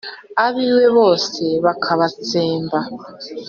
[0.45, 2.79] abiwe bose bakabatsemba